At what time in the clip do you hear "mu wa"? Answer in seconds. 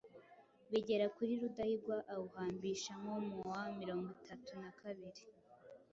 3.27-3.61